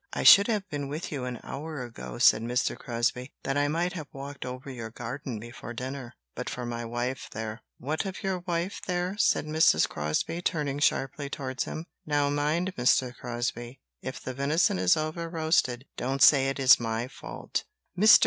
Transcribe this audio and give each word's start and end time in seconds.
"I 0.13 0.23
should 0.23 0.47
have 0.47 0.67
been 0.67 0.87
with 0.87 1.11
you 1.11 1.25
an 1.25 1.39
hour 1.43 1.83
ago," 1.83 2.17
said 2.17 2.41
Mr. 2.41 2.75
Crosbie, 2.75 3.33
"that 3.43 3.55
I 3.55 3.67
might 3.67 3.93
have 3.93 4.07
walked 4.11 4.47
over 4.47 4.67
your 4.71 4.89
garden 4.89 5.37
before 5.37 5.75
dinner, 5.75 6.15
but 6.33 6.49
for 6.49 6.65
my 6.65 6.83
wife 6.83 7.29
there." 7.33 7.61
"What 7.77 8.03
of 8.07 8.23
your 8.23 8.39
wife 8.39 8.81
there?" 8.87 9.15
said 9.19 9.45
Mrs. 9.45 9.87
Crosbie, 9.87 10.41
turning 10.41 10.79
sharply 10.79 11.29
towards 11.29 11.65
him. 11.65 11.85
"Now 12.03 12.31
mind, 12.31 12.73
Mr. 12.79 13.15
Crosbie, 13.15 13.79
if 14.01 14.19
the 14.19 14.33
venison 14.33 14.79
is 14.79 14.97
over 14.97 15.29
roasted, 15.29 15.85
don't 15.97 16.23
say 16.23 16.49
it 16.49 16.57
is 16.57 16.79
my 16.79 17.07
fault." 17.07 17.65
Mr. 17.95 18.19